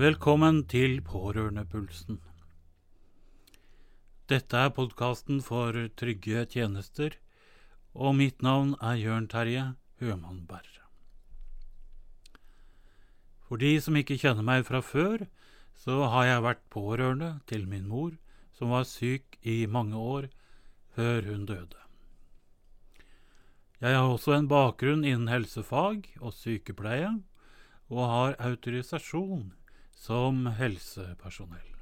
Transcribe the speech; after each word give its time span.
Velkommen 0.00 0.62
til 0.64 1.02
Pårørendepulsen. 1.04 2.22
Dette 4.32 4.56
er 4.56 4.70
podkasten 4.72 5.42
for 5.44 5.76
trygge 6.00 6.46
tjenester, 6.54 7.18
og 7.92 8.14
mitt 8.16 8.40
navn 8.40 8.70
er 8.80 8.96
Jørn 8.96 9.26
Terje 9.28 9.66
Høman 10.00 10.38
Berre. 10.48 10.86
For 13.44 13.60
de 13.60 13.74
som 13.84 14.00
ikke 14.00 14.16
kjenner 14.16 14.46
meg 14.46 14.64
fra 14.70 14.80
før, 14.80 15.26
så 15.76 16.08
har 16.14 16.30
jeg 16.30 16.46
vært 16.48 16.64
pårørende 16.72 17.30
til 17.52 17.68
min 17.68 17.84
mor, 17.92 18.16
som 18.56 18.72
var 18.72 18.88
syk 18.88 19.36
i 19.44 19.66
mange 19.68 20.00
år 20.00 20.32
før 20.96 21.28
hun 21.28 21.44
døde. 21.44 21.84
Jeg 23.84 24.00
har 24.00 24.08
også 24.08 24.38
en 24.38 24.48
bakgrunn 24.48 25.04
innen 25.04 25.28
helsefag 25.28 26.08
og 26.22 26.32
sykepleie, 26.40 27.18
og 27.92 28.06
har 28.08 28.44
autorisasjon 28.48 29.50
som 30.00 30.46
helsepersonell. 30.56 31.74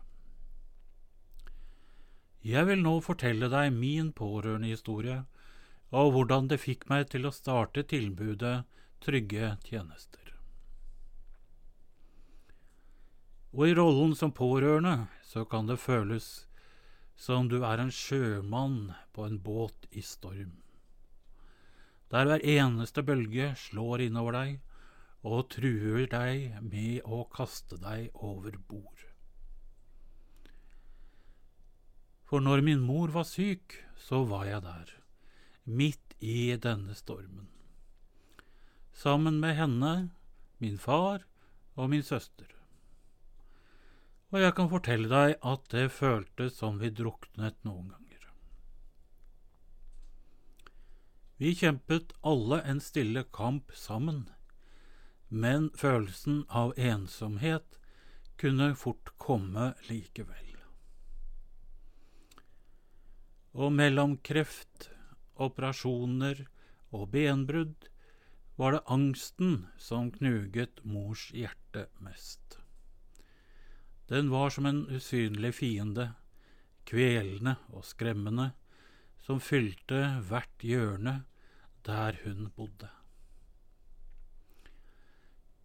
Jeg 2.42 2.66
vil 2.66 2.80
nå 2.82 2.96
fortelle 3.04 3.46
deg 3.52 3.70
min 3.76 4.10
pårørendehistorie, 4.16 5.20
og 5.94 6.10
hvordan 6.14 6.48
det 6.50 6.58
fikk 6.58 6.88
meg 6.90 7.06
til 7.12 7.28
å 7.28 7.34
starte 7.34 7.86
tilbudet 7.86 8.56
Trygge 8.98 9.52
tjenester. 9.62 10.32
Og 13.54 13.68
i 13.68 13.76
rollen 13.78 14.16
som 14.18 14.34
pårørende 14.34 15.06
så 15.22 15.44
kan 15.46 15.70
det 15.70 15.78
føles 15.78 16.48
som 17.18 17.46
du 17.46 17.60
er 17.62 17.78
en 17.78 17.94
sjømann 17.94 18.96
på 19.14 19.28
en 19.28 19.38
båt 19.42 19.86
i 19.94 20.02
storm, 20.02 20.56
der 22.10 22.26
hver 22.26 22.42
eneste 22.42 23.06
bølge 23.06 23.52
slår 23.68 24.08
innover 24.08 24.34
deg 24.40 24.67
og 25.26 25.48
truer 25.54 26.06
deg 26.10 26.58
med 26.62 27.06
å 27.06 27.24
kaste 27.32 27.78
deg 27.82 28.10
over 28.14 28.58
bord. 28.70 29.06
For 32.28 32.44
når 32.44 32.62
min 32.66 32.84
mor 32.84 33.10
var 33.14 33.24
syk, 33.24 33.78
så 33.96 34.22
var 34.28 34.44
jeg 34.46 34.62
der, 34.66 34.92
midt 35.64 36.14
i 36.20 36.52
denne 36.60 36.94
stormen, 36.98 37.48
sammen 38.92 39.40
med 39.40 39.56
henne, 39.56 39.96
min 40.58 40.78
far 40.78 41.24
og 41.78 41.90
min 41.90 42.02
søster 42.02 42.58
og 44.28 44.42
jeg 44.42 44.54
kan 44.58 44.68
fortelle 44.68 45.08
deg 45.08 45.38
at 45.50 45.70
det 45.72 45.86
føltes 45.94 46.58
som 46.60 46.76
vi 46.82 46.90
druknet 46.92 47.56
noen 47.64 47.88
ganger. 47.94 48.24
Vi 51.38 51.54
kjempet 51.56 52.12
alle 52.26 52.58
en 52.68 52.82
stille 52.82 53.22
kamp 53.32 53.72
sammen, 53.72 54.26
men 55.28 55.70
følelsen 55.76 56.44
av 56.48 56.72
ensomhet 56.76 57.78
kunne 58.40 58.72
fort 58.78 59.12
komme 59.20 59.72
likevel. 59.88 60.54
Og 63.58 63.72
mellom 63.74 64.16
kreft, 64.22 64.90
operasjoner 65.34 66.44
og 66.94 67.08
benbrudd 67.12 67.88
var 68.58 68.74
det 68.74 68.86
angsten 68.90 69.66
som 69.78 70.10
knuget 70.14 70.82
mors 70.82 71.28
hjerte 71.34 71.86
mest. 72.02 72.58
Den 74.08 74.30
var 74.32 74.50
som 74.50 74.66
en 74.66 74.86
usynlig 74.88 75.52
fiende, 75.58 76.12
kvelende 76.88 77.58
og 77.74 77.84
skremmende, 77.84 78.52
som 79.20 79.42
fylte 79.44 80.00
hvert 80.30 80.64
hjørne 80.64 81.18
der 81.84 82.16
hun 82.24 82.48
bodde. 82.56 82.88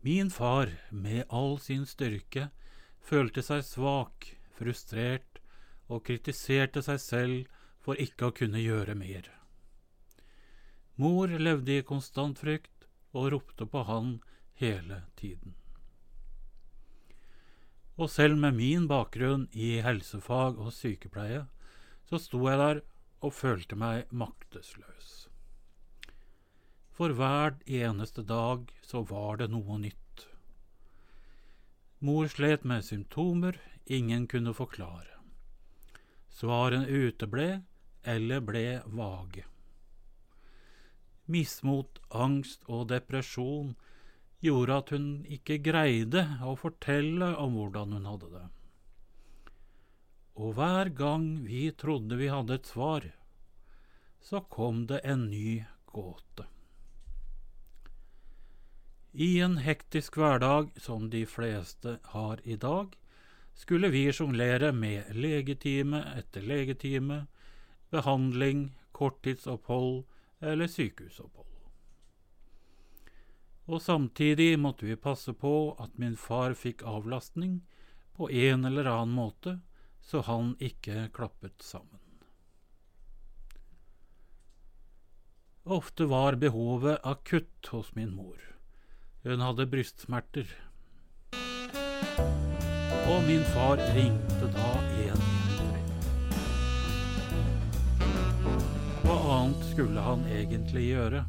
Min 0.05 0.29
far, 0.29 0.69
med 0.89 1.23
all 1.29 1.59
sin 1.59 1.85
styrke, 1.87 2.49
følte 2.99 3.39
seg 3.39 3.61
svak, 3.63 4.25
frustrert 4.51 5.39
og 5.87 6.03
kritiserte 6.09 6.83
seg 6.83 6.99
selv 6.99 7.61
for 7.79 7.95
ikke 7.95 8.27
å 8.27 8.35
kunne 8.35 8.59
gjøre 8.59 8.97
mer. 8.99 9.29
Mor 10.99 11.31
levde 11.31 11.77
i 11.79 11.85
konstant 11.87 12.43
frykt 12.43 12.83
og 13.15 13.31
ropte 13.31 13.63
på 13.63 13.85
han 13.87 14.17
hele 14.59 15.05
tiden. 15.15 15.55
Og 17.95 18.11
selv 18.11 18.35
med 18.43 18.59
min 18.59 18.91
bakgrunn 18.91 19.47
i 19.55 19.77
helsefag 19.87 20.59
og 20.59 20.75
sykepleie, 20.75 21.45
så 22.11 22.19
sto 22.19 22.43
jeg 22.49 22.59
der 22.59 22.83
og 23.23 23.37
følte 23.39 23.79
meg 23.79 24.11
maktesløs. 24.11 25.22
For 26.93 27.13
hver 27.17 27.55
eneste 27.65 28.21
dag 28.21 28.69
så 28.85 29.01
var 29.09 29.41
det 29.41 29.49
noe 29.49 29.79
nytt. 29.81 30.27
Mor 32.05 32.27
slet 32.29 32.67
med 32.67 32.85
symptomer 32.85 33.57
ingen 33.85 34.27
kunne 34.27 34.53
forklare. 34.53 35.17
Svarene 36.29 36.85
uteble 36.85 37.63
eller 38.03 38.43
ble 38.45 38.67
vage. 38.85 39.45
Mismot, 41.25 42.01
angst 42.11 42.65
og 42.67 42.89
depresjon 42.91 43.73
gjorde 44.43 44.79
at 44.83 44.91
hun 44.91 45.07
ikke 45.31 45.61
greide 45.63 46.25
å 46.43 46.57
fortelle 46.59 47.31
om 47.39 47.55
hvordan 47.55 47.95
hun 47.95 48.09
hadde 48.11 48.31
det. 48.33 48.47
Og 50.43 50.57
hver 50.57 50.91
gang 50.97 51.27
vi 51.47 51.69
trodde 51.71 52.19
vi 52.19 52.29
hadde 52.29 52.59
et 52.59 52.67
svar, 52.67 53.07
så 54.19 54.43
kom 54.51 54.85
det 54.89 54.99
en 55.07 55.29
ny 55.31 55.61
gåte. 55.93 56.52
I 59.13 59.39
en 59.45 59.57
hektisk 59.61 60.17
hverdag 60.17 60.73
som 60.81 61.09
de 61.13 61.25
fleste 61.29 61.99
har 62.15 62.41
i 62.43 62.57
dag, 62.57 62.97
skulle 63.53 63.93
vi 63.93 64.07
sjonglere 64.09 64.71
med 64.73 65.13
legetime 65.13 66.01
etter 66.17 66.41
legetime, 66.41 67.27
behandling, 67.93 68.71
korttidsopphold 68.91 70.03
eller 70.41 70.67
sykehusopphold 70.67 71.53
og 73.65 73.81
samtidig 73.81 74.59
måtte 74.59 74.85
vi 74.85 74.95
passe 74.99 75.33
på 75.33 75.75
at 75.79 75.95
min 75.99 76.17
far 76.19 76.55
fikk 76.57 76.83
avlastning 76.83 77.61
på 78.17 78.29
en 78.29 78.65
eller 78.65 78.89
annen 78.91 79.15
måte, 79.15 79.59
så 80.01 80.21
han 80.27 80.55
ikke 80.59 81.07
klappet 81.15 81.63
sammen. 81.63 81.99
Ofte 85.63 86.05
var 86.11 86.35
behovet 86.35 86.99
akutt 87.07 87.71
hos 87.71 87.93
min 87.95 88.11
mor. 88.15 88.52
Hun 89.23 89.43
hadde 89.43 89.67
brystsmerter. 89.71 90.49
Og 93.07 93.19
min 93.27 93.43
far 93.53 93.79
ringte 93.95 94.49
da 94.55 94.71
igjen. 94.97 95.29
Hva 99.03 99.21
annet 99.37 99.71
skulle 99.71 100.03
han 100.03 100.27
egentlig 100.31 100.89
gjøre? 100.89 101.23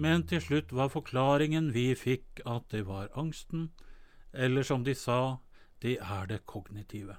men 0.00 0.22
til 0.24 0.40
slutt 0.40 0.72
var 0.72 0.88
forklaringen 0.92 1.72
vi 1.74 1.90
fikk 1.98 2.40
at 2.48 2.70
det 2.72 2.86
var 2.88 3.10
angsten, 3.20 3.68
eller 4.32 4.64
som 4.64 4.84
de 4.86 4.94
sa, 4.96 5.40
det 5.84 5.98
er 6.00 6.30
det 6.30 6.46
kognitive. 6.48 7.16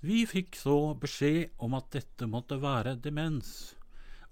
Vi 0.00 0.24
fikk 0.26 0.56
så 0.56 0.94
beskjed 0.98 1.52
om 1.60 1.76
at 1.78 1.90
dette 1.94 2.26
måtte 2.26 2.58
være 2.62 2.96
demens, 3.04 3.76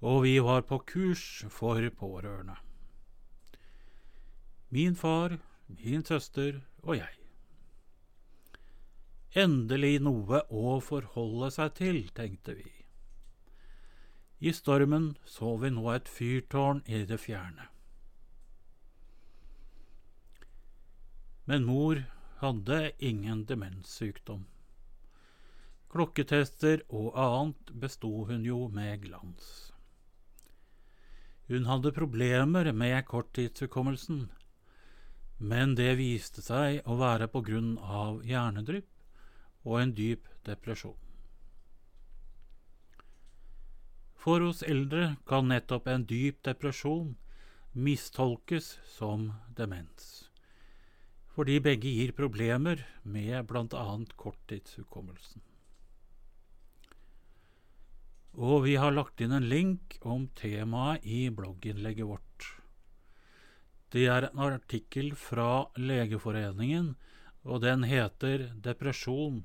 og 0.01 0.23
vi 0.23 0.39
var 0.39 0.63
på 0.63 0.79
kurs 0.87 1.45
for 1.51 1.83
pårørende. 1.91 2.57
Min 4.71 4.95
far, 4.95 5.39
min 5.67 6.05
søster 6.05 6.61
og 6.83 6.99
jeg. 6.99 7.15
Endelig 9.39 9.99
noe 10.01 10.43
å 10.49 10.79
forholde 10.81 11.51
seg 11.53 11.75
til, 11.79 11.99
tenkte 12.15 12.55
vi. 12.59 12.69
I 14.39 14.53
stormen 14.55 15.17
så 15.27 15.57
vi 15.59 15.71
nå 15.75 15.89
et 15.93 16.09
fyrtårn 16.09 16.85
i 16.87 17.03
det 17.09 17.19
fjerne. 17.21 17.67
Men 21.49 21.65
mor 21.65 22.05
hadde 22.43 22.93
ingen 22.99 23.43
demenssykdom. 23.49 24.45
Klokketester 25.89 26.85
og 26.93 27.17
annet 27.17 27.73
besto 27.73 28.11
hun 28.29 28.45
jo 28.45 28.67
med 28.69 29.01
glans. 29.07 29.73
Hun 31.49 31.65
hadde 31.65 31.95
problemer 31.97 32.73
med 32.77 33.07
korttidshukommelsen, 33.09 34.27
men 35.39 35.75
det 35.79 35.95
viste 35.97 36.43
seg 36.45 36.83
å 36.85 36.99
være 37.01 37.29
på 37.33 37.41
grunn 37.47 37.79
av 37.81 38.19
hjernedrypp 38.29 39.65
og 39.65 39.79
en 39.81 39.95
dyp 39.97 40.29
depresjon. 40.45 40.99
For 44.19 44.45
hos 44.45 44.61
eldre 44.67 45.15
kan 45.31 45.49
nettopp 45.49 45.89
en 45.89 46.05
dyp 46.11 46.43
depresjon 46.45 47.15
mistolkes 47.73 48.75
som 48.99 49.31
demens, 49.57 50.29
fordi 51.33 51.61
begge 51.65 51.89
gir 51.97 52.13
problemer 52.13 52.85
med 53.05 53.47
bl.a. 53.49 53.87
korttidshukommelsen. 54.21 55.41
Og 58.37 58.65
vi 58.67 58.77
har 58.77 58.95
lagt 58.95 59.21
inn 59.21 59.33
en 59.33 59.49
link 59.49 59.99
om 60.03 60.29
temaet 60.39 61.05
i 61.05 61.29
blogginnlegget 61.31 62.07
vårt. 62.07 62.49
Det 63.91 64.05
er 64.07 64.29
en 64.29 64.43
artikkel 64.45 65.15
fra 65.17 65.69
Legeforeningen, 65.77 66.97
og 67.45 67.63
den 67.63 67.85
heter 67.89 68.51
'Depresjon 68.55 69.45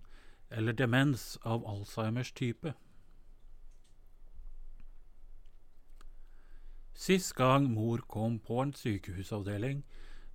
eller 0.52 0.74
demens 0.74 1.38
av 1.46 1.64
Alzheimers 1.66 2.34
type'. 2.34 2.74
Sist 6.94 7.34
gang 7.36 7.72
mor 7.74 8.04
kom 8.08 8.40
på 8.40 8.62
en 8.62 8.74
sykehusavdeling, 8.74 9.84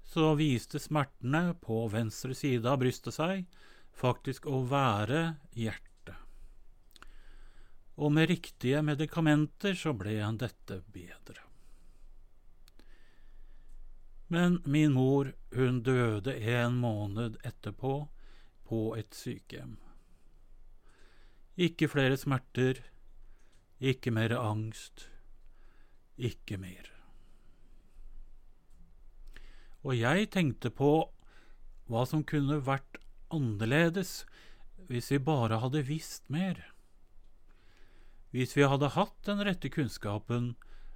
så 0.02 0.34
viste 0.34 0.78
smertene 0.78 1.54
på 1.60 1.84
venstre 1.92 2.34
side 2.34 2.66
av 2.66 2.80
brystet 2.80 3.14
seg 3.14 3.44
faktisk 3.92 4.46
å 4.46 4.62
være 4.68 5.36
hjertet. 5.52 5.87
Og 7.98 8.12
med 8.14 8.30
riktige 8.30 8.80
medikamenter 8.86 9.74
så 9.74 9.92
ble 9.98 10.20
han 10.22 10.38
dette 10.38 10.80
bedre. 10.94 11.42
Men 14.28 14.60
min 14.64 14.92
mor, 14.92 15.32
hun 15.56 15.80
døde 15.82 16.34
en 16.36 16.76
måned 16.78 17.40
etterpå 17.48 17.94
på 18.68 18.80
et 19.00 19.16
sykehjem. 19.16 19.78
Ikke 21.58 21.88
flere 21.90 22.16
smerter, 22.20 22.84
ikke 23.80 24.12
mer 24.14 24.36
angst, 24.36 25.08
ikke 26.14 26.60
mer. 26.60 26.92
Og 29.82 29.96
jeg 29.96 30.30
tenkte 30.34 30.70
på 30.70 30.92
hva 31.88 32.04
som 32.06 32.22
kunne 32.26 32.60
vært 32.66 33.00
annerledes 33.32 34.26
hvis 34.88 35.10
vi 35.14 35.24
bare 35.24 35.58
hadde 35.62 35.86
visst 35.88 36.28
mer. 36.30 36.60
Hvis 38.30 38.56
vi 38.56 38.66
hadde 38.68 38.92
hatt 38.92 39.16
den 39.24 39.40
rette 39.46 39.70
kunnskapen 39.72 40.52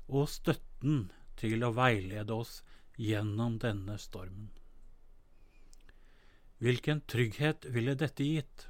og 0.08 0.28
støtten 0.28 1.06
til 1.40 1.64
å 1.64 1.72
veilede 1.76 2.34
oss 2.34 2.60
gjennom 3.00 3.56
denne 3.62 3.96
stormen. 3.98 4.50
Hvilken 6.62 7.00
trygghet 7.10 7.66
ville 7.74 7.96
dette 7.98 8.22
gitt? 8.22 8.68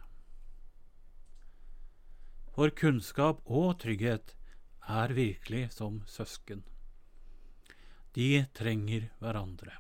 For 2.55 2.73
kunnskap 2.77 3.43
og 3.45 3.81
trygghet 3.83 4.35
er 4.89 5.13
virkelig 5.17 5.67
som 5.77 6.01
søsken. 6.09 6.63
De 8.17 8.45
trenger 8.57 9.09
hverandre. 9.21 9.79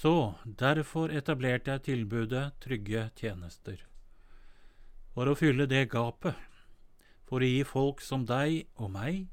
Så 0.00 0.34
derfor 0.44 1.12
etablerte 1.12 1.74
jeg 1.74 1.86
tilbudet 1.90 2.46
Trygge 2.62 3.10
tjenester. 3.18 3.89
For 5.20 5.28
å 5.28 5.36
fylle 5.36 5.66
det 5.68 5.82
gapet, 5.92 6.32
for 7.28 7.44
å 7.44 7.48
gi 7.50 7.58
folk 7.68 7.98
som 8.00 8.22
deg 8.24 8.70
og 8.80 8.88
meg 8.94 9.26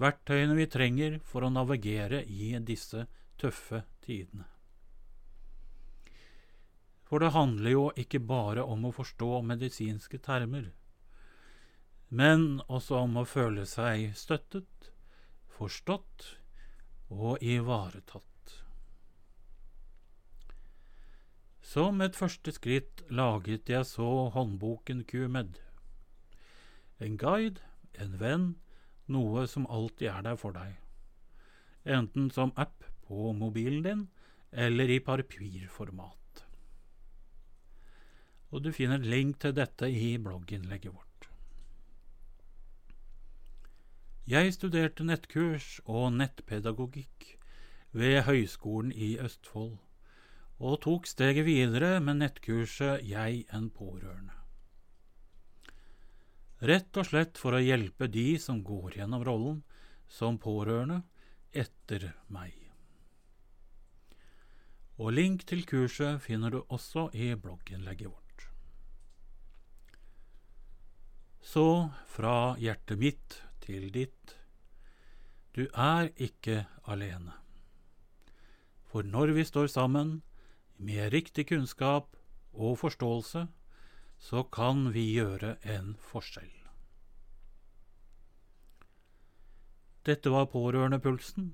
verktøyene 0.00 0.54
vi 0.56 0.64
trenger 0.72 1.18
for 1.20 1.44
å 1.44 1.50
navigere 1.52 2.22
i 2.24 2.54
disse 2.64 3.02
tøffe 3.36 3.82
tidene. 4.06 4.46
For 7.04 7.20
det 7.20 7.34
handler 7.36 7.74
jo 7.74 7.84
ikke 8.00 8.22
bare 8.24 8.64
om 8.64 8.88
å 8.88 8.94
forstå 8.96 9.42
medisinske 9.50 10.16
termer, 10.24 10.70
men 12.08 12.62
også 12.64 13.02
om 13.02 13.20
å 13.20 13.28
føle 13.28 13.68
seg 13.68 14.16
støttet, 14.16 14.88
forstått 15.60 16.30
og 17.12 17.44
ivaretatt. 17.44 18.27
Som 21.68 22.00
et 22.00 22.16
første 22.16 22.52
skritt 22.56 23.02
laget 23.12 23.68
jeg 23.68 23.84
så 23.84 24.28
håndboken 24.32 25.02
QMed. 25.04 25.58
En 27.04 27.16
guide, 27.20 27.60
en 28.00 28.14
venn, 28.20 28.46
noe 29.12 29.42
som 29.52 29.66
alltid 29.68 30.08
er 30.08 30.22
der 30.24 30.38
for 30.40 30.56
deg, 30.56 30.78
enten 31.84 32.30
som 32.32 32.54
app 32.56 32.86
på 33.04 33.34
mobilen 33.36 33.82
din 33.84 34.06
eller 34.52 34.88
i 34.88 34.96
papirformat. 35.04 36.40
Og 38.48 38.64
du 38.64 38.70
finner 38.72 39.04
link 39.04 39.36
til 39.44 39.52
dette 39.52 39.90
i 39.92 40.14
blogginnlegget 40.16 40.94
vårt. 40.94 41.28
Jeg 44.28 44.56
studerte 44.56 45.04
nettkurs 45.04 45.82
og 45.84 46.16
nettpedagogikk 46.16 47.28
ved 47.92 48.22
Høgskolen 48.24 48.92
i 48.92 49.18
Østfold, 49.20 49.76
og 50.58 50.80
tok 50.82 51.06
steget 51.06 51.46
videre 51.46 51.98
med 52.02 52.18
nettkurset 52.22 53.04
Jeg 53.06 53.44
en 53.54 53.70
pårørende. 53.70 54.34
Rett 56.58 56.96
og 56.98 57.06
slett 57.06 57.38
for 57.38 57.54
å 57.54 57.62
hjelpe 57.62 58.08
de 58.10 58.32
som 58.42 58.64
går 58.66 58.98
gjennom 58.98 59.22
rollen 59.26 59.60
som 60.10 60.40
pårørende 60.42 61.04
etter 61.54 62.10
meg. 62.34 62.56
Og 64.98 65.14
link 65.14 65.44
til 65.46 65.62
kurset 65.62 66.18
finner 66.24 66.50
du 66.50 66.64
også 66.66 67.06
i 67.14 67.30
blogginnlegget 67.38 68.10
vårt. 68.10 68.48
Så 71.38 71.88
fra 72.10 72.56
hjertet 72.58 72.98
mitt 72.98 73.36
til 73.62 73.86
ditt. 73.94 74.34
Du 75.54 75.68
er 75.70 76.10
ikke 76.18 76.64
alene. 76.90 77.36
For 78.90 79.06
når 79.06 79.36
vi 79.38 79.46
står 79.46 79.70
sammen, 79.70 80.18
med 80.78 81.12
riktig 81.12 81.48
kunnskap 81.48 82.16
og 82.52 82.78
forståelse, 82.78 83.46
så 84.18 84.42
kan 84.42 84.88
vi 84.94 85.04
gjøre 85.14 85.56
en 85.62 85.94
forskjell. 86.10 86.54
Dette 90.06 90.30
var 90.32 90.48
Pårørendepulsen, 90.48 91.52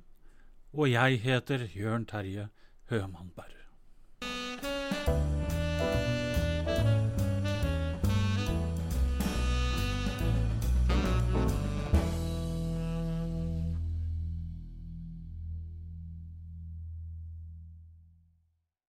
og 0.72 0.90
jeg 0.90 1.20
heter 1.24 1.66
Jørn 1.74 2.06
Terje 2.06 2.48
Hømannberg. 2.90 3.63